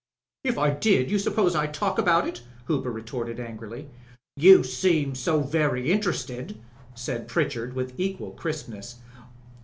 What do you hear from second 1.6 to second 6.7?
talk about it?" Hooper retorted angrily. "You seemed so very interested,"